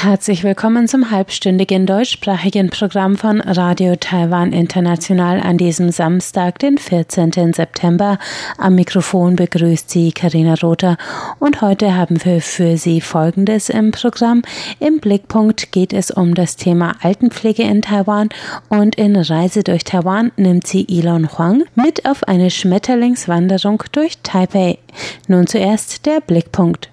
[0.00, 7.52] Herzlich willkommen zum halbstündigen deutschsprachigen Programm von Radio Taiwan International an diesem Samstag, den 14.
[7.52, 8.20] September.
[8.58, 10.98] Am Mikrofon begrüßt Sie Karina Rother
[11.40, 14.42] und heute haben wir für Sie Folgendes im Programm.
[14.78, 18.28] Im Blickpunkt geht es um das Thema Altenpflege in Taiwan
[18.68, 24.78] und in Reise durch Taiwan nimmt sie Elon Huang mit auf eine Schmetterlingswanderung durch Taipei.
[25.26, 26.88] Nun zuerst der Blickpunkt.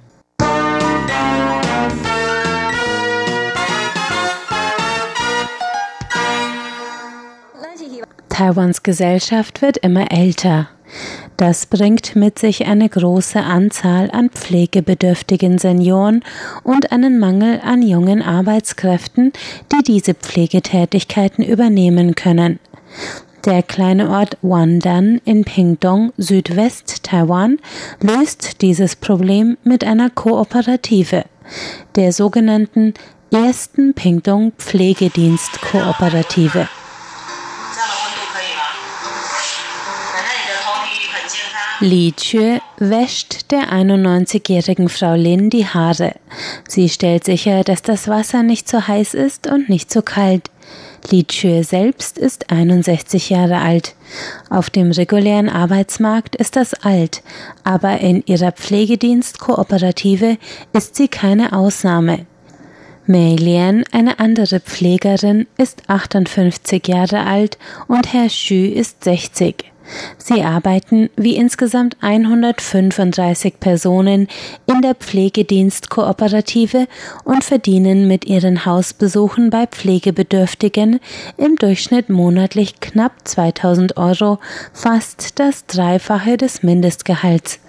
[8.35, 10.67] Taiwans Gesellschaft wird immer älter.
[11.37, 16.21] Das bringt mit sich eine große Anzahl an pflegebedürftigen Senioren
[16.61, 19.31] und einen Mangel an jungen Arbeitskräften,
[19.71, 22.59] die diese Pflegetätigkeiten übernehmen können.
[23.45, 27.59] Der kleine Ort Wandan in Pingdong, Südwest-Taiwan,
[28.01, 31.23] löst dieses Problem mit einer Kooperative,
[31.95, 32.95] der sogenannten
[33.31, 35.61] ersten Pingdong Pflegedienst
[41.81, 46.13] Li Chue wäscht der 91-jährigen Frau Lin die Haare.
[46.69, 50.49] Sie stellt sicher, dass das Wasser nicht zu heiß ist und nicht zu kalt.
[51.11, 53.93] Li Chue selbst ist 61 Jahre alt.
[54.49, 57.21] Auf dem regulären Arbeitsmarkt ist das alt,
[57.65, 60.37] aber in ihrer Pflegedienstkooperative
[60.71, 62.25] ist sie keine Ausnahme.
[63.05, 69.74] Mei Lian, eine andere Pflegerin, ist 58 Jahre alt und Herr Xu ist 60.
[70.17, 74.27] Sie arbeiten wie insgesamt 135 Personen
[74.65, 76.87] in der Pflegedienstkooperative
[77.23, 80.99] und verdienen mit ihren Hausbesuchen bei Pflegebedürftigen
[81.37, 84.39] im Durchschnitt monatlich knapp 2000 Euro,
[84.73, 87.59] fast das Dreifache des Mindestgehalts.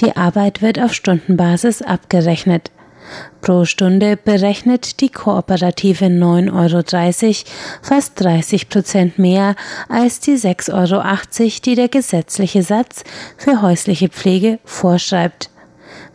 [0.00, 2.70] Die Arbeit wird auf Stundenbasis abgerechnet.
[3.40, 7.34] Pro Stunde berechnet die Kooperative 9,30 Euro,
[7.82, 9.56] fast 30 Prozent mehr
[9.88, 13.04] als die 6,80 Euro, die der gesetzliche Satz
[13.36, 15.50] für häusliche Pflege vorschreibt.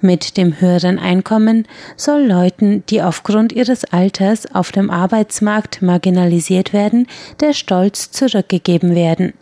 [0.02, 1.68] Mit dem höheren Einkommen
[1.98, 7.08] soll Leuten, die aufgrund ihres Alters auf dem Arbeitsmarkt marginalisiert werden,
[7.40, 9.34] der Stolz zurückgegeben werden.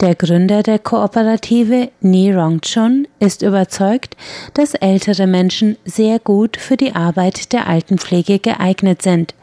[0.00, 4.16] Der Gründer der Kooperative, Ni Rongchun, ist überzeugt,
[4.54, 9.34] dass ältere Menschen sehr gut für die Arbeit der Altenpflege geeignet sind.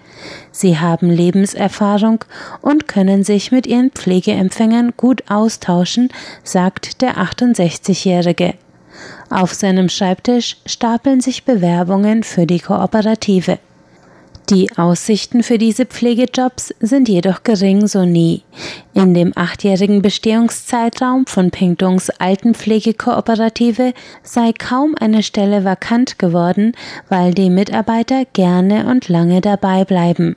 [0.51, 2.23] Sie haben Lebenserfahrung
[2.61, 6.09] und können sich mit ihren Pflegeempfängern gut austauschen,
[6.43, 8.53] sagt der 68-Jährige.
[9.29, 13.59] Auf seinem Schreibtisch stapeln sich Bewerbungen für die Kooperative.
[14.49, 18.43] Die Aussichten für diese Pflegejobs sind jedoch gering so nie.
[18.93, 26.73] In dem achtjährigen Bestehungszeitraum von Pingdongs Altenpflegekooperative sei kaum eine Stelle vakant geworden,
[27.09, 30.35] weil die Mitarbeiter gerne und lange dabei bleiben.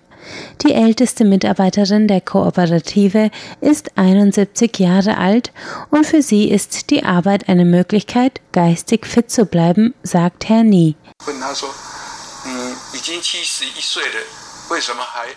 [0.63, 3.31] Die älteste Mitarbeiterin der Kooperative
[3.61, 5.53] ist 71 Jahre alt
[5.91, 10.97] und für sie ist die Arbeit eine Möglichkeit, geistig fit zu bleiben, sagt Herr Nie.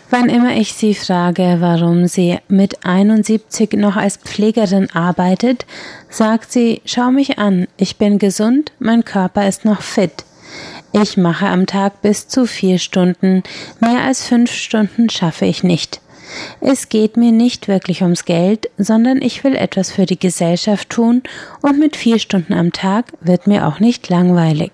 [0.09, 5.65] Wann immer ich sie frage, warum sie mit 71 noch als Pflegerin arbeitet,
[6.09, 10.25] sagt sie, schau mich an, ich bin gesund, mein Körper ist noch fit.
[10.91, 13.43] Ich mache am Tag bis zu vier Stunden,
[13.79, 16.01] mehr als fünf Stunden schaffe ich nicht.
[16.59, 21.23] Es geht mir nicht wirklich ums Geld, sondern ich will etwas für die Gesellschaft tun
[21.61, 24.71] und mit vier Stunden am Tag wird mir auch nicht langweilig.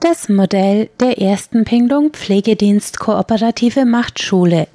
[0.00, 4.66] Das Modell der ersten Pingdong Pflegedienstkooperative macht Schule.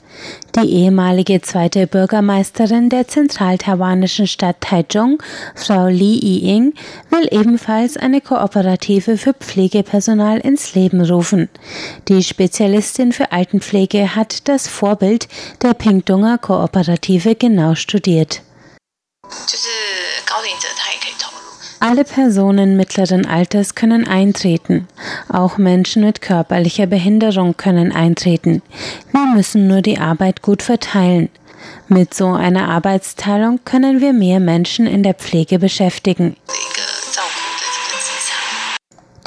[0.55, 5.21] Die ehemalige zweite Bürgermeisterin der zentraltaiwanischen Stadt Taichung,
[5.53, 6.73] Frau Li Ying,
[7.09, 11.49] will ebenfalls eine Kooperative für Pflegepersonal ins Leben rufen.
[12.07, 15.27] Die Spezialistin für Altenpflege hat das Vorbild
[15.61, 18.41] der Pingdonger Kooperative genau studiert.
[21.79, 24.87] Alle Personen mittleren Alters können eintreten.
[25.29, 28.63] Auch Menschen mit körperlicher Behinderung können eintreten.
[29.11, 31.29] Wir müssen nur die Arbeit gut verteilen.
[31.87, 36.35] Mit so einer Arbeitsteilung können wir mehr Menschen in der Pflege beschäftigen.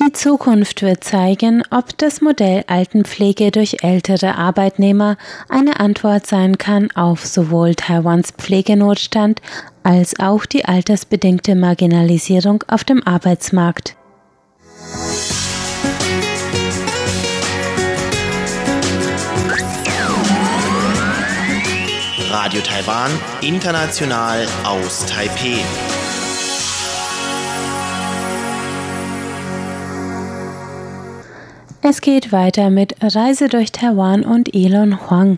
[0.02, 5.18] Die Zukunft wird zeigen, ob das Modell Altenpflege durch ältere Arbeitnehmer
[5.50, 9.42] eine Antwort sein kann auf sowohl Taiwans Pflegenotstand
[9.82, 13.96] als auch die altersbedingte Marginalisierung auf dem Arbeitsmarkt.
[22.30, 23.10] Radio Taiwan,
[23.42, 25.64] international aus Taipei.
[31.82, 35.36] Es geht weiter mit Reise durch Taiwan und Elon Huang.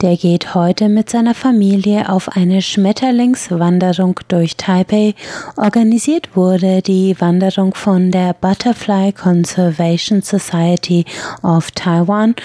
[0.00, 5.14] Der geht heute mit seiner Familie auf eine Schmetterlingswanderung durch Taipei.
[5.56, 11.04] Organisiert wurde die Wanderung von der Butterfly Conservation Society
[11.42, 12.36] of Taiwan,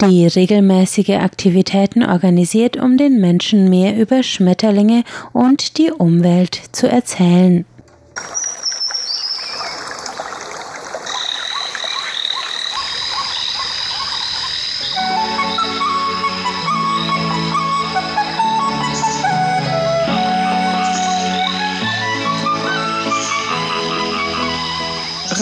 [0.00, 7.66] die regelmäßige Aktivitäten organisiert, um den Menschen mehr über Schmetterlinge und die Umwelt zu erzählen.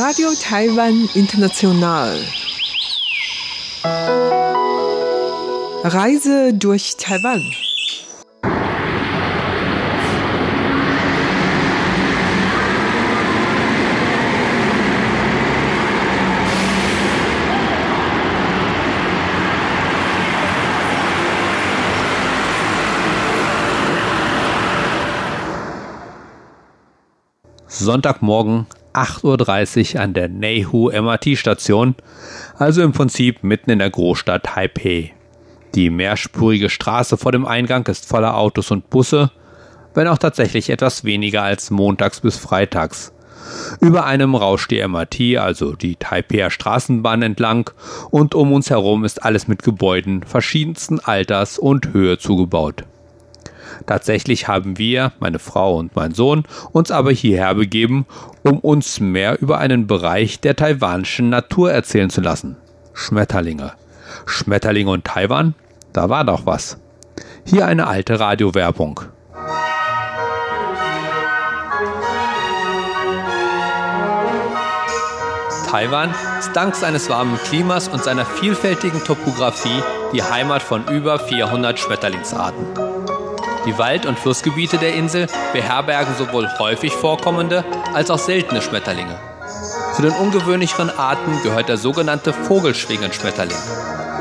[0.08, 2.16] Radio Taiwan International.
[5.82, 7.42] Reise durch Taiwan.
[27.66, 31.94] Sonntagmorgen 8.30 Uhr an der Neihu MRT-Station,
[32.58, 35.12] also im Prinzip mitten in der Großstadt Taipei.
[35.74, 39.30] Die mehrspurige Straße vor dem Eingang ist voller Autos und Busse,
[39.94, 43.12] wenn auch tatsächlich etwas weniger als montags bis freitags.
[43.80, 47.70] Über einem rauscht die MRT, also die Taipeier Straßenbahn entlang,
[48.10, 52.84] und um uns herum ist alles mit Gebäuden verschiedensten Alters und Höhe zugebaut.
[53.86, 58.06] Tatsächlich haben wir, meine Frau und mein Sohn, uns aber hierher begeben,
[58.42, 62.56] um uns mehr über einen Bereich der taiwanischen Natur erzählen zu lassen.
[62.92, 63.72] Schmetterlinge.
[64.24, 65.54] Schmetterlinge und Taiwan?
[65.92, 66.78] Da war doch was.
[67.44, 69.00] Hier eine alte Radiowerbung.
[75.76, 79.82] Taiwan ist dank seines warmen Klimas und seiner vielfältigen Topographie
[80.14, 82.85] die Heimat von über 400 Schmetterlingsarten.
[83.66, 87.64] Die Wald- und Flussgebiete der Insel beherbergen sowohl häufig vorkommende
[87.94, 89.18] als auch seltene Schmetterlinge.
[89.96, 93.56] Zu den ungewöhnlicheren Arten gehört der sogenannte Vogelschwingenschmetterling,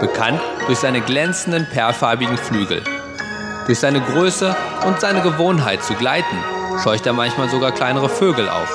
[0.01, 2.81] bekannt durch seine glänzenden perlfarbigen Flügel.
[3.67, 4.55] Durch seine Größe
[4.85, 6.37] und seine Gewohnheit zu gleiten
[6.83, 8.69] scheucht er manchmal sogar kleinere Vögel auf.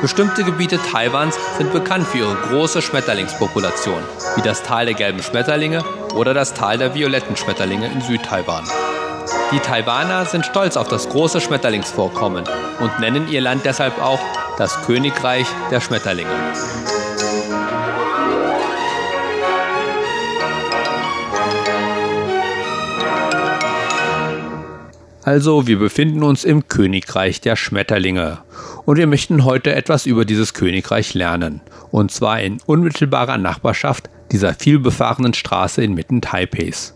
[0.00, 4.02] Bestimmte Gebiete Taiwans sind bekannt für ihre große Schmetterlingspopulation,
[4.36, 5.84] wie das Tal der gelben Schmetterlinge
[6.14, 8.64] oder das Tal der violetten Schmetterlinge in Südtaiwan.
[9.52, 12.44] Die Taiwaner sind stolz auf das große Schmetterlingsvorkommen
[12.78, 14.20] und nennen ihr Land deshalb auch
[14.58, 16.30] das Königreich der Schmetterlinge.
[25.24, 28.38] Also, wir befinden uns im Königreich der Schmetterlinge
[28.84, 31.60] und wir möchten heute etwas über dieses Königreich lernen,
[31.90, 36.94] und zwar in unmittelbarer Nachbarschaft dieser vielbefahrenen Straße inmitten Taipeis.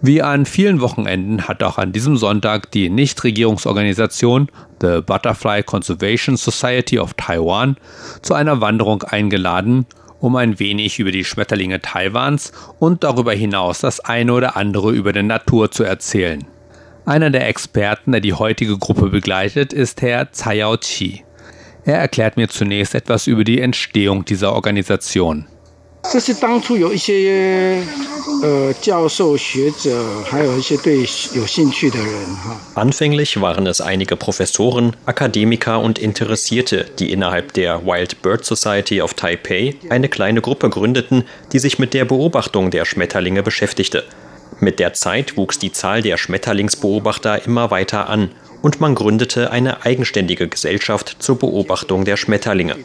[0.00, 4.48] Wie an vielen Wochenenden hat auch an diesem Sonntag die Nichtregierungsorganisation
[4.80, 7.76] The Butterfly Conservation Society of Taiwan
[8.22, 9.86] zu einer Wanderung eingeladen,
[10.20, 15.12] um ein wenig über die Schmetterlinge Taiwans und darüber hinaus das eine oder andere über
[15.12, 16.44] die Natur zu erzählen.
[17.04, 21.24] Einer der Experten, der die heutige Gruppe begleitet, ist Herr Zayao Chi.
[21.84, 25.46] Er erklärt mir zunächst etwas über die Entstehung dieser Organisation.
[26.11, 27.81] 这是当初有一些
[28.43, 30.99] 呃教授、学者，还有一些对
[31.33, 32.59] 有兴趣的人哈。
[32.75, 39.75] Anfänglich waren es einige Professoren, Akademiker und Interessierte, die innerhalb der Wild Bird Society of Taipei
[39.89, 44.03] eine kleine Gruppe gründeten, die sich mit der Beobachtung der Schmetterlinge beschäftigte.
[44.59, 48.29] Mit der Zeit wuchs die Zahl der Schmetterlingsbeobachter immer weiter an
[48.62, 52.76] und man gründete eine eigenständige Gesellschaft zur Beobachtung der Schmetterlinge.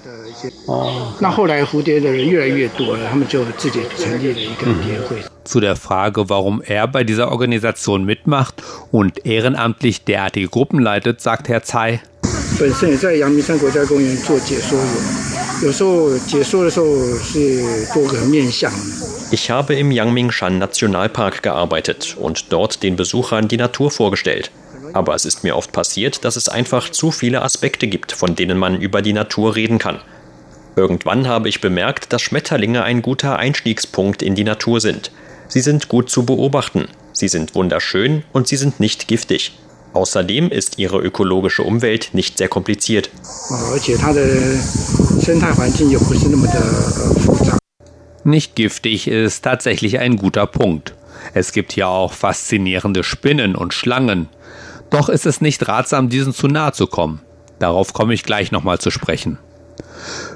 [5.43, 8.61] Zu der Frage, warum er bei dieser Organisation mitmacht
[8.91, 12.01] und ehrenamtlich derartige Gruppen leitet, sagt Herr Tsai.
[19.31, 24.51] Ich habe im Yangmingshan Nationalpark gearbeitet und dort den Besuchern die Natur vorgestellt.
[24.91, 28.57] Aber es ist mir oft passiert, dass es einfach zu viele Aspekte gibt, von denen
[28.57, 29.99] man über die Natur reden kann.
[30.75, 35.11] Irgendwann habe ich bemerkt, dass Schmetterlinge ein guter Einstiegspunkt in die Natur sind.
[35.47, 39.57] Sie sind gut zu beobachten, sie sind wunderschön und sie sind nicht giftig.
[39.93, 43.11] Außerdem ist ihre ökologische Umwelt nicht sehr kompliziert.
[48.23, 50.95] Nicht giftig ist tatsächlich ein guter Punkt.
[51.35, 54.29] Es gibt hier auch faszinierende Spinnen und Schlangen.
[54.93, 57.19] Doch ist es nicht ratsam, diesen zu nahe zu kommen.
[57.57, 59.39] Darauf komme ich gleich nochmal zu sprechen.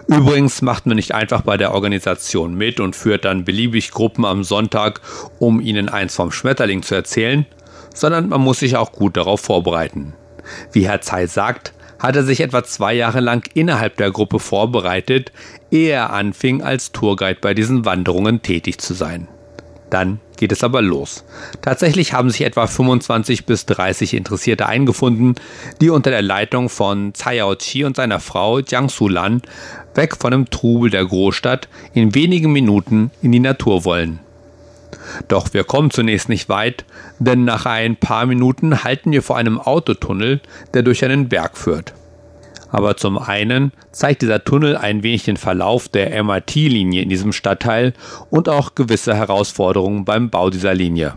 [0.07, 4.43] Übrigens macht man nicht einfach bei der Organisation mit und führt dann beliebig Gruppen am
[4.43, 5.01] Sonntag,
[5.37, 7.45] um ihnen eins vom Schmetterling zu erzählen,
[7.93, 10.13] sondern man muss sich auch gut darauf vorbereiten.
[10.71, 15.31] Wie Herr Zei sagt, hat er sich etwa zwei Jahre lang innerhalb der Gruppe vorbereitet,
[15.69, 19.27] ehe er anfing, als Tourguide bei diesen Wanderungen tätig zu sein.
[19.91, 21.25] Dann geht es aber los.
[21.61, 25.35] Tatsächlich haben sich etwa 25 bis 30 Interessierte eingefunden,
[25.81, 29.41] die unter der Leitung von Yao Chi und seiner Frau Jiang Sulan
[29.95, 34.19] weg von dem Trubel der Großstadt in wenigen Minuten in die Natur wollen.
[35.27, 36.85] Doch wir kommen zunächst nicht weit,
[37.19, 40.39] denn nach ein paar Minuten halten wir vor einem Autotunnel,
[40.73, 41.93] der durch einen Berg führt.
[42.69, 47.93] Aber zum einen zeigt dieser Tunnel ein wenig den Verlauf der MRT-Linie in diesem Stadtteil
[48.29, 51.13] und auch gewisse Herausforderungen beim Bau dieser Linie.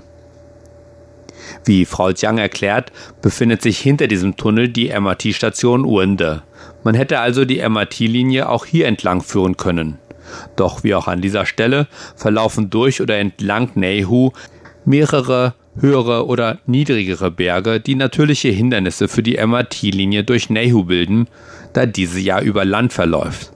[1.65, 2.93] Wie Frau Jiang erklärt,
[3.23, 6.43] befindet sich hinter diesem Tunnel die MRT-Station Uende.
[6.85, 9.99] Man hätte also die MRT-Linie auch hier entlang führen können.
[10.57, 14.31] Doch wie auch an dieser Stelle verlaufen durch oder entlang Neihu
[14.85, 21.29] mehrere höhere oder niedrigere Berge, die natürliche Hindernisse für die MRT-Linie durch Neihu bilden,
[21.73, 23.53] da diese ja über Land verläuft.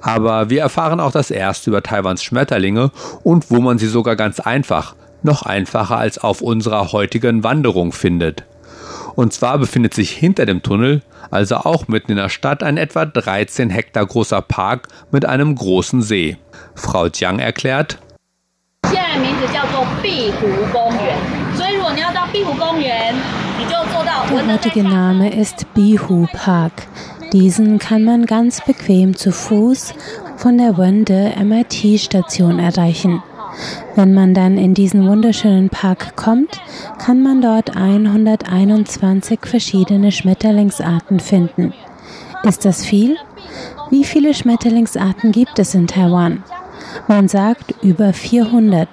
[0.00, 2.90] Aber wir erfahren auch das erste über Taiwans Schmetterlinge
[3.24, 8.44] und wo man sie sogar ganz einfach, noch einfacher als auf unserer heutigen Wanderung findet.
[9.16, 13.06] Und zwar befindet sich hinter dem Tunnel, also auch mitten in der Stadt, ein etwa
[13.06, 16.36] 13 Hektar großer Park mit einem großen See.
[16.74, 17.98] Frau Jiang erklärt,
[24.30, 26.86] der heutige Name ist Bihu Park.
[27.32, 29.94] Diesen kann man ganz bequem zu Fuß
[30.36, 33.22] von der Wende MIT-Station erreichen.
[33.94, 36.60] Wenn man dann in diesen wunderschönen Park kommt,
[36.98, 41.72] kann man dort 121 verschiedene Schmetterlingsarten finden.
[42.42, 43.16] Ist das viel?
[43.90, 46.42] Wie viele Schmetterlingsarten gibt es in Taiwan?
[47.08, 48.88] Man sagt über 400.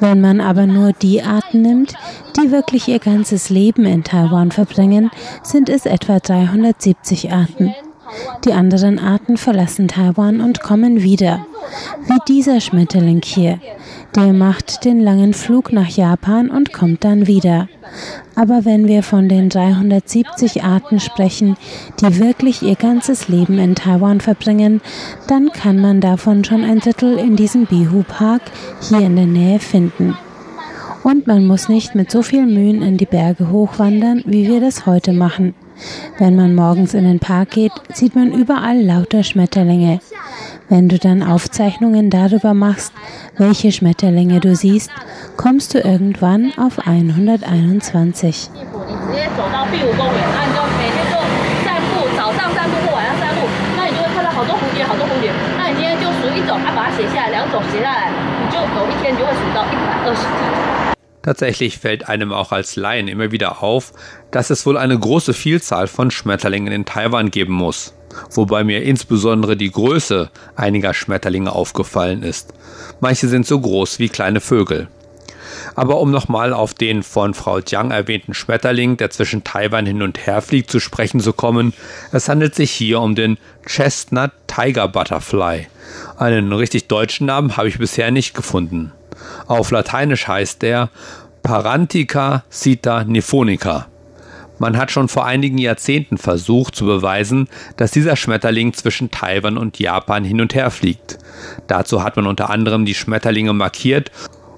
[0.00, 1.94] Wenn man aber nur die Arten nimmt,
[2.36, 5.10] die wirklich ihr ganzes Leben in Taiwan verbringen,
[5.42, 7.74] sind es etwa 370 Arten.
[8.44, 11.46] Die anderen Arten verlassen Taiwan und kommen wieder.
[12.06, 13.60] Wie dieser Schmetterling hier.
[14.16, 17.68] Der macht den langen Flug nach Japan und kommt dann wieder.
[18.34, 21.56] Aber wenn wir von den 370 Arten sprechen,
[22.00, 24.80] die wirklich ihr ganzes Leben in Taiwan verbringen,
[25.28, 28.42] dann kann man davon schon ein Drittel in diesem Bihu Park
[28.88, 30.16] hier in der Nähe finden.
[31.02, 34.84] Und man muss nicht mit so viel Mühen in die Berge hochwandern, wie wir das
[34.84, 35.54] heute machen.
[36.18, 40.00] Wenn man morgens in den Park geht, sieht man überall lauter Schmetterlinge.
[40.68, 42.92] Wenn du dann Aufzeichnungen darüber machst,
[43.38, 44.90] welche Schmetterlinge du siehst,
[45.36, 48.50] kommst du irgendwann auf 121.
[61.22, 63.92] Tatsächlich fällt einem auch als Laien immer wieder auf,
[64.30, 67.94] dass es wohl eine große Vielzahl von Schmetterlingen in Taiwan geben muss,
[68.30, 72.54] wobei mir insbesondere die Größe einiger Schmetterlinge aufgefallen ist.
[73.00, 74.88] Manche sind so groß wie kleine Vögel.
[75.74, 80.26] Aber um nochmal auf den von Frau Jiang erwähnten Schmetterling, der zwischen Taiwan hin und
[80.26, 81.74] her fliegt, zu sprechen zu kommen,
[82.12, 83.36] es handelt sich hier um den
[83.66, 85.66] Chestnut Tiger Butterfly.
[86.16, 88.92] Einen richtig deutschen Namen habe ich bisher nicht gefunden.
[89.46, 90.90] Auf Lateinisch heißt er
[91.42, 93.86] Parantica cita niphonica.
[94.58, 97.48] Man hat schon vor einigen Jahrzehnten versucht zu beweisen,
[97.78, 101.18] dass dieser Schmetterling zwischen Taiwan und Japan hin und her fliegt.
[101.66, 104.10] Dazu hat man unter anderem die Schmetterlinge markiert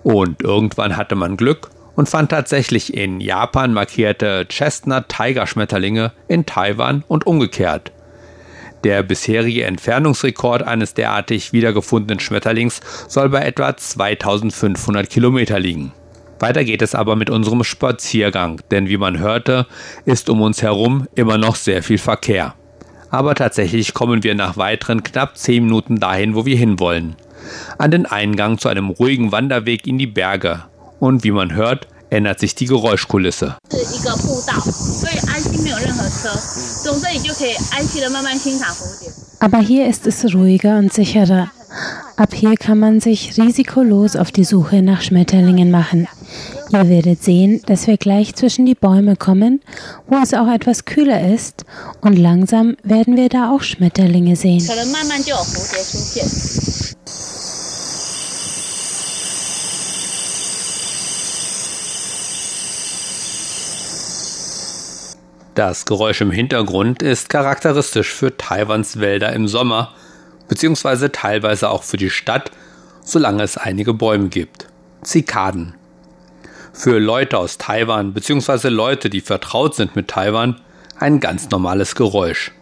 [0.02, 6.46] und irgendwann hatte man Glück und fand tatsächlich in Japan markierte Chestnut Tiger Schmetterlinge in
[6.46, 7.92] Taiwan und umgekehrt.
[8.84, 15.92] Der bisherige Entfernungsrekord eines derartig wiedergefundenen Schmetterlings soll bei etwa 2500 Kilometer liegen.
[16.40, 19.66] Weiter geht es aber mit unserem Spaziergang, denn wie man hörte,
[20.04, 22.54] ist um uns herum immer noch sehr viel Verkehr.
[23.10, 27.14] Aber tatsächlich kommen wir nach weiteren knapp 10 Minuten dahin, wo wir hinwollen.
[27.78, 30.64] An den Eingang zu einem ruhigen Wanderweg in die Berge.
[30.98, 33.56] Und wie man hört, ändert sich die Geräuschkulisse.
[39.40, 41.50] Aber hier ist es ruhiger und sicherer.
[42.16, 46.06] Ab hier kann man sich risikolos auf die Suche nach Schmetterlingen machen.
[46.70, 49.62] Ihr werdet sehen, dass wir gleich zwischen die Bäume kommen,
[50.06, 51.64] wo es auch etwas kühler ist,
[52.02, 54.60] und langsam werden wir da auch Schmetterlinge sehen.
[65.54, 69.92] Das Geräusch im Hintergrund ist charakteristisch für Taiwans Wälder im Sommer,
[70.48, 72.50] beziehungsweise teilweise auch für die Stadt,
[73.04, 74.68] solange es einige Bäume gibt.
[75.02, 75.74] Zikaden.
[76.72, 80.58] Für Leute aus Taiwan, beziehungsweise Leute, die vertraut sind mit Taiwan,
[80.98, 82.52] ein ganz normales Geräusch.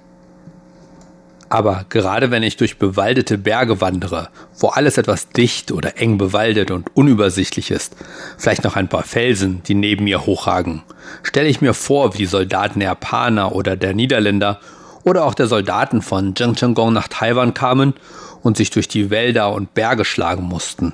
[1.52, 6.70] Aber gerade wenn ich durch bewaldete Berge wandere, wo alles etwas dicht oder eng bewaldet
[6.70, 7.96] und unübersichtlich ist,
[8.38, 10.82] vielleicht noch ein paar Felsen, die neben mir hochragen,
[11.24, 14.60] stelle ich mir vor, wie Soldaten der Japaner oder der Niederländer
[15.02, 17.94] oder auch der Soldaten von Zhengzhenggong nach Taiwan kamen
[18.42, 20.92] und sich durch die Wälder und Berge schlagen mussten.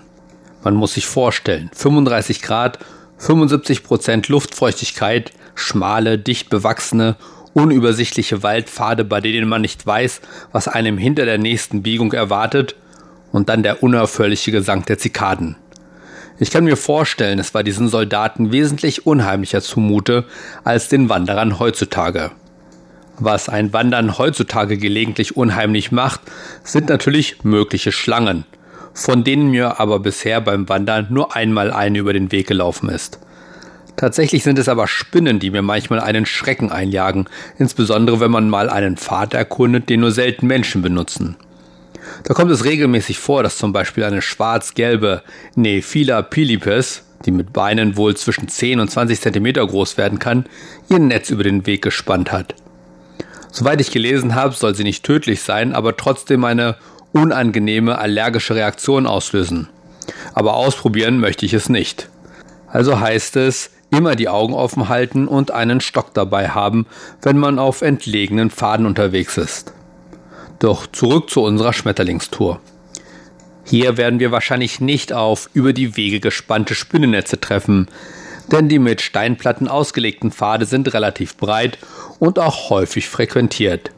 [0.65, 2.79] Man muss sich vorstellen, 35 Grad,
[3.19, 7.17] 75 Prozent Luftfeuchtigkeit, schmale, dicht bewachsene
[7.57, 10.21] unübersichtliche Waldpfade, bei denen man nicht weiß,
[10.53, 12.77] was einem hinter der nächsten Biegung erwartet,
[13.33, 15.57] und dann der unaufhörliche Gesang der Zikaden.
[16.39, 20.25] Ich kann mir vorstellen, es war diesen Soldaten wesentlich unheimlicher zumute
[20.65, 22.31] als den Wanderern heutzutage.
[23.19, 26.21] Was ein Wandern heutzutage gelegentlich unheimlich macht,
[26.63, 28.45] sind natürlich mögliche Schlangen,
[28.93, 33.19] von denen mir aber bisher beim Wandern nur einmal eine über den Weg gelaufen ist.
[33.97, 38.69] Tatsächlich sind es aber Spinnen, die mir manchmal einen Schrecken einjagen, insbesondere wenn man mal
[38.69, 41.37] einen Pfad erkundet, den nur selten Menschen benutzen.
[42.25, 45.23] Da kommt es regelmäßig vor, dass zum Beispiel eine schwarz-gelbe
[45.55, 50.45] Nephila pilipes, die mit Beinen wohl zwischen 10 und 20 Zentimeter groß werden kann,
[50.89, 52.55] ihr Netz über den Weg gespannt hat.
[53.51, 56.77] Soweit ich gelesen habe, soll sie nicht tödlich sein, aber trotzdem eine
[57.13, 59.69] unangenehme allergische Reaktion auslösen.
[60.35, 62.11] Aber ausprobieren möchte ich es nicht.
[62.69, 66.87] Also heißt es, immer die Augen offen halten und einen Stock dabei haben,
[67.23, 69.73] wenn man auf entlegenen Pfaden unterwegs ist.
[70.59, 72.61] Doch zurück zu unserer Schmetterlingstour.
[73.65, 77.89] Hier werden wir wahrscheinlich nicht auf über die Wege gespannte Spinnennetze treffen,
[78.53, 81.79] denn die mit Steinplatten ausgelegten Pfade sind relativ breit
[82.19, 83.91] und auch häufig frequentiert.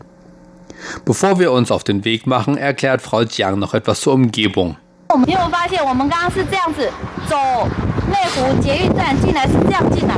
[1.05, 4.77] Bevor wir uns auf den Weg machen, erklärt Frau Jiang noch etwas zur Umgebung.
[5.26, 6.90] 你有发现我们刚刚是这样子
[7.30, 7.38] 走
[8.08, 10.16] 内湖捷运站进来，是这样进来。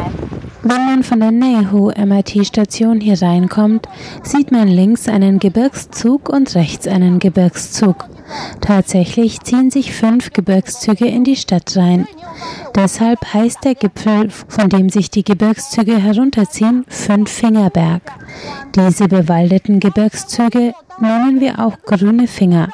[0.63, 3.87] Wenn man von der Nehu MRT-Station hier reinkommt,
[4.23, 8.05] sieht man links einen Gebirgszug und rechts einen Gebirgszug.
[8.61, 12.07] Tatsächlich ziehen sich fünf Gebirgszüge in die Stadt rein.
[12.73, 18.01] Deshalb heißt der Gipfel, von dem sich die Gebirgszüge herunterziehen, Fünffingerberg.
[18.75, 22.68] Diese bewaldeten Gebirgszüge nennen wir auch grüne Finger.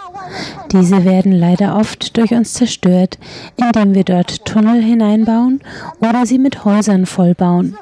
[0.73, 3.19] Diese werden leider oft durch uns zerstört,
[3.57, 5.61] indem wir dort Tunnel hineinbauen
[6.01, 7.77] oder sie mit Häusern vollbauen.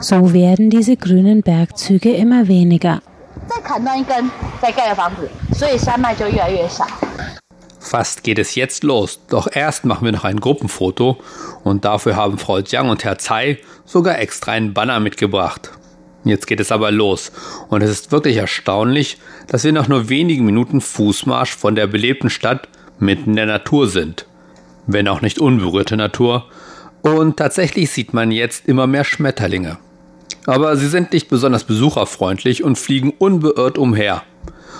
[0.00, 3.00] So werden diese grünen Bergzüge immer weniger.
[7.80, 11.18] Fast geht es jetzt los, doch erst machen wir noch ein Gruppenfoto
[11.64, 15.70] und dafür haben Frau Jiang und Herr Tsai sogar extra einen Banner mitgebracht.
[16.28, 17.32] Jetzt geht es aber los.
[17.68, 22.28] Und es ist wirklich erstaunlich, dass wir nach nur wenigen Minuten Fußmarsch von der belebten
[22.28, 24.26] Stadt mitten in der Natur sind.
[24.86, 26.44] Wenn auch nicht unberührte Natur.
[27.00, 29.78] Und tatsächlich sieht man jetzt immer mehr Schmetterlinge.
[30.44, 34.22] Aber sie sind nicht besonders besucherfreundlich und fliegen unbeirrt umher,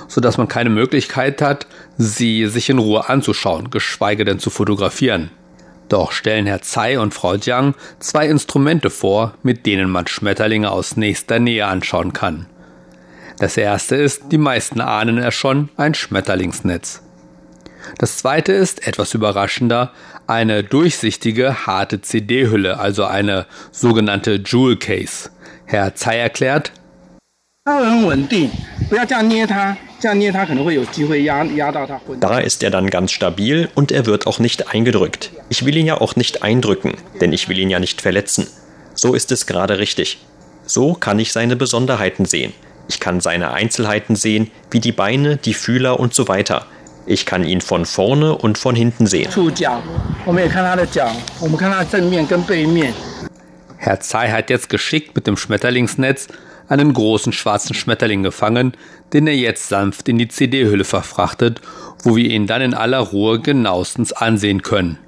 [0.07, 5.31] sodass man keine Möglichkeit hat, sie sich in Ruhe anzuschauen, geschweige denn zu fotografieren.
[5.89, 10.97] Doch stellen Herr Tsai und Frau Jiang zwei Instrumente vor, mit denen man Schmetterlinge aus
[10.97, 12.47] nächster Nähe anschauen kann.
[13.39, 17.03] Das erste ist, die meisten ahnen es schon, ein Schmetterlingsnetz.
[17.97, 19.93] Das zweite ist, etwas überraschender,
[20.27, 25.31] eine durchsichtige, harte CD-Hülle, also eine sogenannte Jewel Case.
[25.65, 26.73] Herr Tsai erklärt,
[32.21, 35.33] da ist er dann ganz stabil und er wird auch nicht eingedrückt.
[35.49, 38.47] Ich will ihn ja auch nicht eindrücken, denn ich will ihn ja nicht verletzen.
[38.95, 40.19] So ist es gerade richtig.
[40.65, 42.53] So kann ich seine Besonderheiten sehen.
[42.89, 46.67] Ich kann seine Einzelheiten sehen, wie die Beine, die Fühler und so weiter.
[47.07, 49.31] Ich kann ihn von vorne und von hinten sehen.
[53.77, 56.29] Herr Tsai hat jetzt geschickt mit dem Schmetterlingsnetz
[56.69, 58.73] einen großen schwarzen Schmetterling gefangen,
[59.13, 61.61] den er jetzt sanft in die CD-Hülle verfrachtet,
[62.03, 64.99] wo wir ihn dann in aller Ruhe genauestens ansehen können.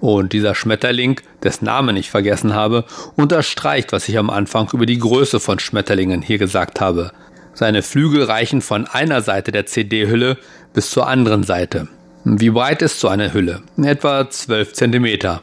[0.00, 2.84] Und dieser Schmetterling, dessen Namen ich vergessen habe,
[3.16, 7.12] unterstreicht, was ich am Anfang über die Größe von Schmetterlingen hier gesagt habe.
[7.52, 10.38] Seine Flügel reichen von einer Seite der CD-Hülle
[10.72, 11.88] bis zur anderen Seite.
[12.24, 13.62] Wie breit ist so eine Hülle?
[13.82, 15.42] Etwa 12 Zentimeter.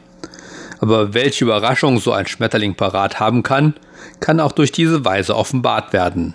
[0.80, 3.74] Aber welche Überraschung so ein Schmetterling parat haben kann,
[4.20, 6.34] kann auch durch diese Weise offenbart werden.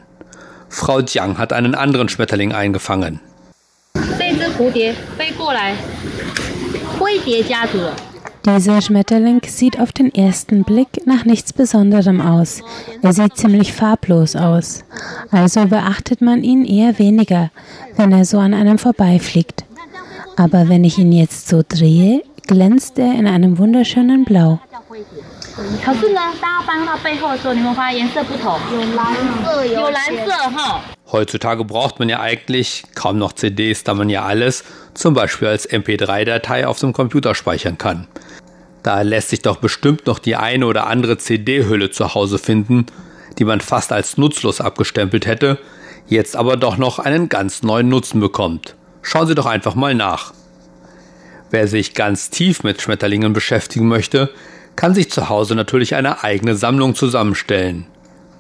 [0.70, 3.20] Frau Jiang hat einen anderen Schmetterling eingefangen.
[8.46, 12.62] Dieser Schmetterling sieht auf den ersten Blick nach nichts Besonderem aus.
[13.02, 14.84] Er sieht ziemlich farblos aus.
[15.32, 17.52] Also beachtet man ihn eher weniger,
[17.96, 19.64] wenn er so an einem vorbeifliegt.
[20.36, 24.60] Aber wenn ich ihn jetzt so drehe, glänzt er in einem wunderschönen Blau.
[31.12, 34.64] Heutzutage braucht man ja eigentlich kaum noch CDs, da man ja alles,
[34.96, 38.08] zum Beispiel als MP3-Datei auf dem Computer speichern kann.
[38.82, 42.88] Da lässt sich doch bestimmt noch die eine oder andere CD-Hülle zu Hause finden,
[43.38, 45.60] die man fast als nutzlos abgestempelt hätte,
[46.08, 48.76] jetzt aber doch noch einen ganz neuen Nutzen bekommt.
[49.04, 50.34] Schauen Sie doch einfach mal nach.
[51.52, 54.32] Wer sich ganz tief mit Schmetterlingen beschäftigen möchte,
[54.76, 57.86] kann sich zu Hause natürlich eine eigene Sammlung zusammenstellen.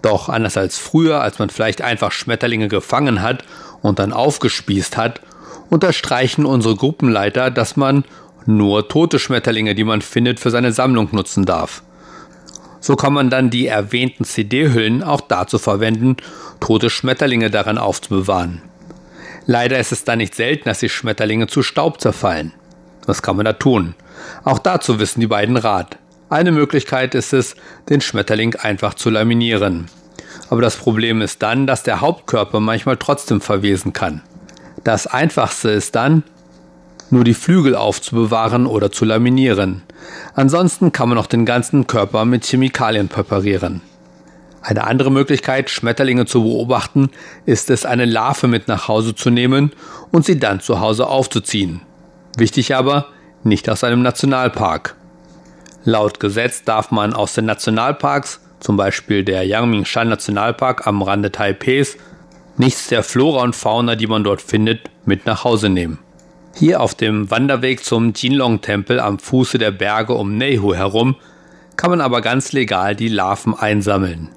[0.02, 3.43] Doch anders als früher, als man vielleicht einfach Schmetterlinge gefangen hat
[3.82, 5.22] und dann aufgespießt hat,
[5.69, 8.04] unterstreichen unsere Gruppenleiter, dass man
[8.46, 11.84] nur tote Schmetterlinge, die man findet, für seine Sammlung nutzen darf.
[12.82, 16.17] So kann man dann die erwähnten CD-Hüllen auch dazu verwenden,
[16.60, 18.62] tote Schmetterlinge daran aufzubewahren.
[19.46, 22.54] Leider ist es dann nicht selten, dass die Schmetterlinge zu Staub zerfallen.
[23.06, 23.96] Was kann man da tun?
[24.43, 25.98] Auch dazu wissen die beiden Rat.
[26.34, 27.56] Eine Möglichkeit ist es,
[27.89, 29.86] den Schmetterling einfach zu laminieren.
[30.50, 34.24] Aber das Problem ist dann, dass der Hauptkörper manchmal trotzdem verwesen kann.
[34.84, 36.24] Das einfachste ist dann,
[37.12, 39.84] nur die Flügel aufzubewahren oder zu laminieren.
[40.34, 43.82] Ansonsten kann man auch den ganzen Körper mit Chemikalien präparieren.
[44.63, 47.12] Eine andere Möglichkeit, Schmetterlinge zu beobachten,
[47.46, 49.72] ist es, eine Larve mit nach Hause zu nehmen
[50.12, 51.82] und sie dann zu Hause aufzuziehen.
[52.38, 53.10] Wichtig aber,
[53.43, 54.96] nicht aus einem Nationalpark.
[55.86, 61.98] Laut Gesetz darf man aus den Nationalparks, zum Beispiel der Yangmingshan Nationalpark am Rande Taipehs,
[62.58, 66.00] nichts der Flora und Fauna, die man dort findet, mit nach Hause nehmen.
[66.56, 71.15] Hier auf dem Wanderweg zum Jinlong-Tempel am Fuße der Berge um Neihu herum
[71.76, 74.30] kann man aber ganz legal die Larven einsammeln.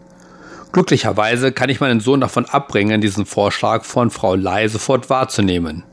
[0.73, 5.85] Glücklicherweise kann ich meinen Sohn davon abbringen, diesen Vorschlag von Frau Lai sofort wahrzunehmen.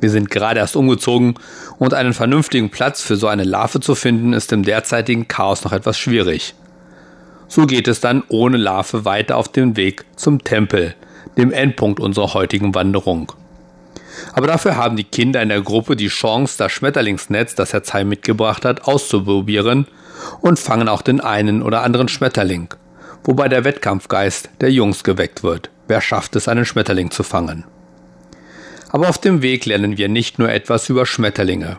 [0.00, 1.34] Wir sind gerade erst umgezogen
[1.78, 5.72] und einen vernünftigen Platz für so eine Larve zu finden, ist im derzeitigen Chaos noch
[5.72, 6.54] etwas schwierig.
[7.48, 10.94] So geht es dann ohne Larve weiter auf dem Weg zum Tempel,
[11.36, 13.32] dem Endpunkt unserer heutigen Wanderung.
[14.32, 18.04] Aber dafür haben die Kinder in der Gruppe die Chance, das Schmetterlingsnetz, das Herr Zei
[18.04, 19.86] mitgebracht hat, auszuprobieren
[20.40, 22.68] und fangen auch den einen oder anderen Schmetterling,
[23.24, 25.70] wobei der Wettkampfgeist der Jungs geweckt wird.
[25.86, 27.64] Wer schafft es, einen Schmetterling zu fangen?
[28.90, 31.78] Aber auf dem Weg lernen wir nicht nur etwas über Schmetterlinge.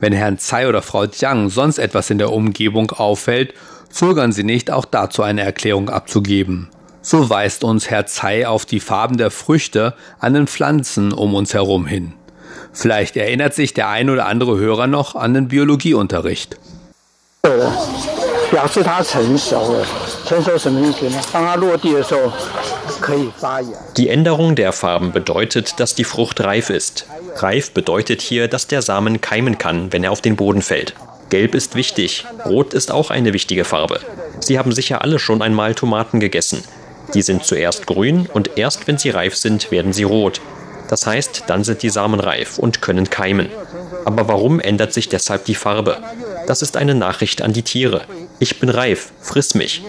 [0.00, 3.54] Wenn Herrn Tsai oder Frau Jiang sonst etwas in der Umgebung auffällt,
[3.90, 6.68] zögern sie nicht, auch dazu eine Erklärung abzugeben.
[7.02, 11.54] So weist uns Herr Zei auf die Farben der Früchte an den Pflanzen um uns
[11.54, 12.12] herum hin.
[12.72, 16.58] Vielleicht erinnert sich der ein oder andere Hörer noch an den Biologieunterricht.
[23.96, 27.06] Die Änderung der Farben bedeutet, dass die Frucht reif ist.
[27.36, 30.94] Reif bedeutet hier, dass der Samen keimen kann, wenn er auf den Boden fällt.
[31.28, 34.00] Gelb ist wichtig, Rot ist auch eine wichtige Farbe.
[34.40, 36.62] Sie haben sicher alle schon einmal Tomaten gegessen.
[37.12, 40.40] Die sind zuerst grün und erst wenn sie reif sind, werden sie rot.
[40.88, 43.50] Das heißt, dann sind die Samen reif und können keimen.
[44.06, 45.98] Aber warum ändert sich deshalb die Farbe?
[46.46, 48.02] Das ist eine Nachricht an die Tiere.
[48.40, 49.82] Ich bin reif, friss mich.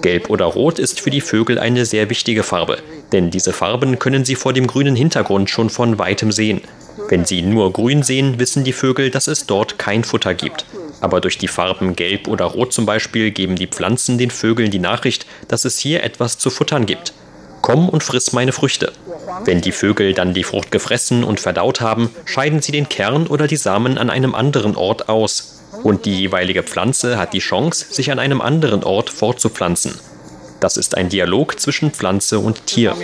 [0.00, 2.78] Gelb oder Rot ist für die Vögel eine sehr wichtige Farbe,
[3.12, 6.62] denn diese Farben können sie vor dem grünen Hintergrund schon von weitem sehen.
[7.08, 10.66] Wenn sie nur grün sehen, wissen die Vögel, dass es dort kein Futter gibt.
[11.00, 14.78] Aber durch die Farben Gelb oder Rot zum Beispiel geben die Pflanzen den Vögeln die
[14.78, 17.12] Nachricht, dass es hier etwas zu futtern gibt.
[17.60, 18.92] Komm und friss meine Früchte.
[19.44, 23.46] Wenn die Vögel dann die Frucht gefressen und verdaut haben, scheiden sie den Kern oder
[23.46, 25.51] die Samen an einem anderen Ort aus.
[25.82, 29.94] Und die jeweilige Pflanze hat die Chance, sich an einem anderen Ort fortzupflanzen.
[30.60, 32.94] Das ist ein Dialog zwischen Pflanze und Tier.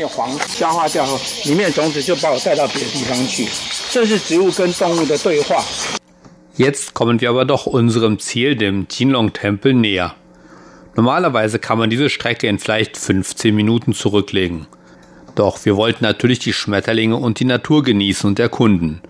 [6.56, 10.14] Jetzt kommen wir aber doch unserem Ziel, dem Jinlong-Tempel, näher.
[10.94, 14.66] Normalerweise kann man diese Strecke in vielleicht 15 Minuten zurücklegen.
[15.34, 19.00] Doch wir wollten natürlich die Schmetterlinge und die Natur genießen und erkunden.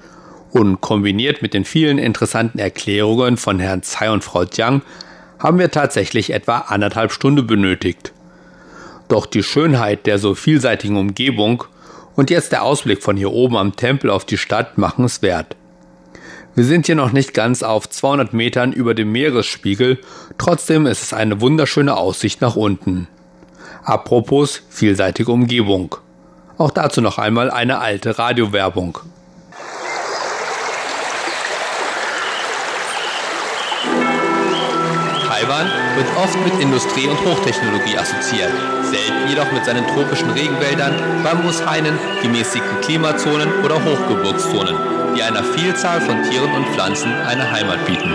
[0.50, 4.82] Und kombiniert mit den vielen interessanten Erklärungen von Herrn Tsai und Frau Jiang
[5.38, 8.12] haben wir tatsächlich etwa anderthalb Stunden benötigt.
[9.08, 11.64] Doch die Schönheit der so vielseitigen Umgebung
[12.16, 15.56] und jetzt der Ausblick von hier oben am Tempel auf die Stadt machen es wert.
[16.54, 20.00] Wir sind hier noch nicht ganz auf 200 Metern über dem Meeresspiegel,
[20.38, 23.06] trotzdem ist es eine wunderschöne Aussicht nach unten.
[23.84, 25.94] Apropos vielseitige Umgebung.
[26.56, 28.98] Auch dazu noch einmal eine alte Radiowerbung.
[35.48, 41.98] Taiwan wird oft mit Industrie und Hochtechnologie assoziiert, selten jedoch mit seinen tropischen Regenwäldern, Bambushainen,
[42.20, 44.76] gemäßigten Klimazonen oder Hochgebirgszonen,
[45.16, 48.14] die einer Vielzahl von Tieren und Pflanzen eine Heimat bieten.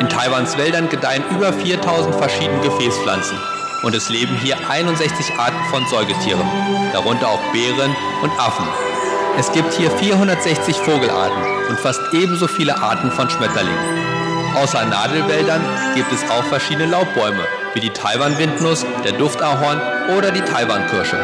[0.00, 3.38] In Taiwans Wäldern gedeihen über 4000 verschiedene Gefäßpflanzen
[3.82, 6.46] und es leben hier 61 Arten von Säugetieren,
[6.92, 8.66] darunter auch Bären und Affen.
[9.38, 14.09] Es gibt hier 460 Vogelarten und fast ebenso viele Arten von Schmetterlingen.
[14.56, 15.62] Außer Nadelwäldern
[15.94, 19.80] gibt es auch verschiedene Laubbäume, wie die Taiwan-Windnuss, der Duftahorn
[20.16, 21.18] oder die Taiwan-Kirsche.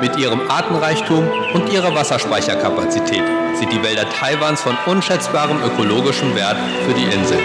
[0.00, 3.22] Mit ihrem Artenreichtum und ihrer Wasserspeicherkapazität
[3.56, 7.38] sind die Wälder Taiwans von unschätzbarem ökologischem Wert für die Insel.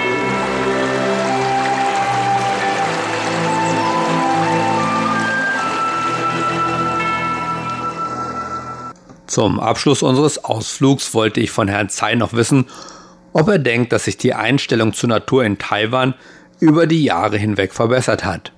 [9.28, 12.66] Zum Abschluss unseres Ausflugs wollte ich von Herrn Tsai noch wissen,
[13.38, 16.16] ob er denkt, dass sich die Einstellung zur Natur in Taiwan
[16.60, 18.52] über die Jahre hinweg verbessert hat.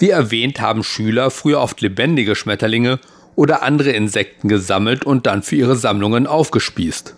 [0.00, 2.98] Wie erwähnt haben Schüler früher oft lebendige Schmetterlinge
[3.36, 7.14] oder andere Insekten gesammelt und dann für ihre Sammlungen aufgespießt.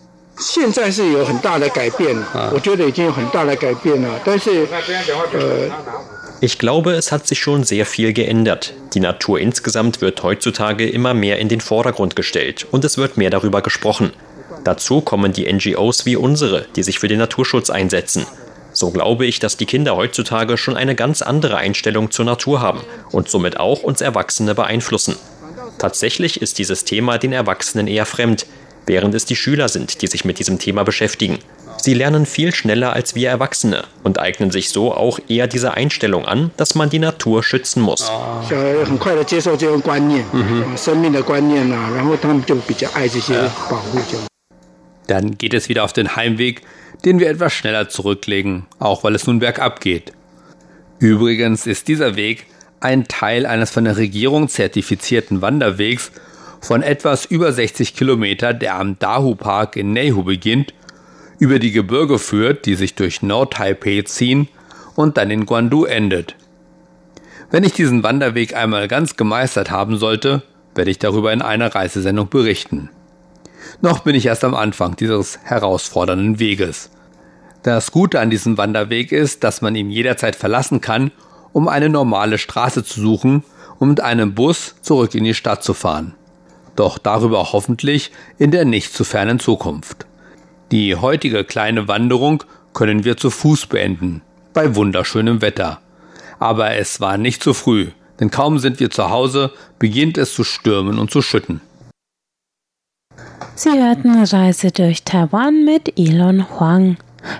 [6.43, 8.75] Ich glaube, es hat sich schon sehr viel geändert.
[8.93, 13.31] Die Natur insgesamt wird heutzutage immer mehr in den Vordergrund gestellt und es wird mehr
[13.31, 14.13] darüber gesprochen.
[14.65, 18.27] Dazu kommen die NGOs wie unsere, die sich für den Naturschutz einsetzen.
[18.73, 22.81] So glaube ich, dass die Kinder heutzutage schon eine ganz andere Einstellung zur Natur haben
[23.11, 25.17] und somit auch uns Erwachsene beeinflussen.
[25.79, 28.47] Tatsächlich ist dieses Thema den Erwachsenen eher fremd,
[28.87, 31.39] während es die Schüler sind, die sich mit diesem Thema beschäftigen.
[31.77, 36.27] Sie lernen viel schneller als wir Erwachsene und eignen sich so auch eher diese Einstellung
[36.27, 38.11] an, dass man die Natur schützen muss.
[45.07, 46.63] Dann geht es wieder auf den Heimweg,
[47.05, 50.13] den wir etwas schneller zurücklegen, auch weil es nun bergab geht.
[50.99, 52.47] Übrigens ist dieser Weg
[52.81, 56.13] ein Teil eines von der Regierung zertifizierten Wanderwegs
[56.61, 60.75] von etwas über 60 Kilometer, der am Dahu Park in Neihu beginnt,
[61.39, 64.49] über die Gebirge führt, die sich durch Nord-Taipei ziehen
[64.95, 66.37] und dann in Guandu endet.
[67.51, 70.43] Wenn ich diesen Wanderweg einmal ganz gemeistert haben sollte,
[70.75, 72.91] werde ich darüber in einer Reisesendung berichten.
[73.81, 76.91] Noch bin ich erst am Anfang dieses herausfordernden Weges.
[77.63, 81.13] Das Gute an diesem Wanderweg ist, dass man ihn jederzeit verlassen kann,
[81.53, 83.45] um eine normale Straße zu suchen
[83.79, 86.15] und mit einem Bus zurück in die Stadt zu fahren.
[86.77, 90.07] Doch darüber hoffentlich in der nicht zu fernen Zukunft.
[90.71, 94.23] Die heutige kleine Wanderung können wir zu Fuß beenden,
[94.55, 95.81] bei wunderschönem Wetter.
[96.39, 100.45] Aber es war nicht zu früh, denn kaum sind wir zu Hause, beginnt es zu
[100.45, 101.61] stürmen und zu schütten.
[103.65, 106.97] Sie hörten Reise durch Taiwan mit Elon Huang.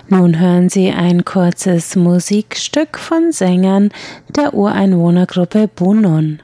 [0.07, 3.91] Nun hören Sie ein kurzes Musikstück von Sängern
[4.33, 6.41] der Ureinwohnergruppe Bunun.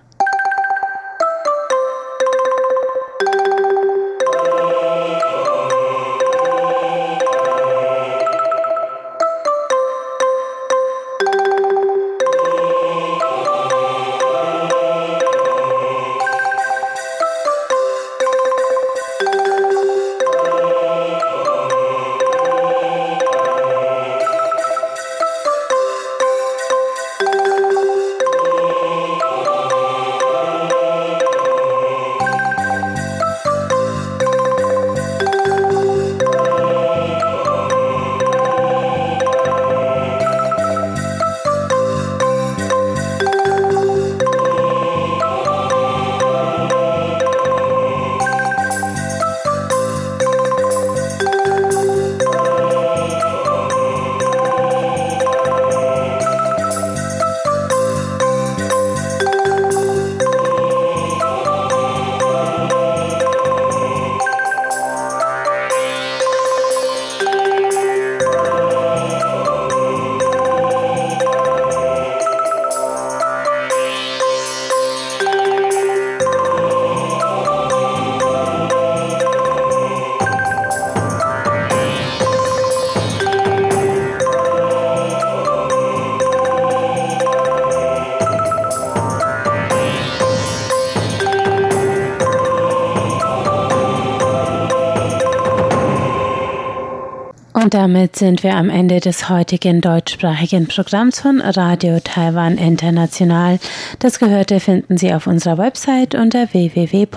[97.93, 103.57] Damit sind wir am Ende des heutigen deutschsprachigen Programms von Radio Taiwan International.
[103.97, 107.07] Das Gehörte finden Sie auf unserer Website unter www.de.rti.org.tv.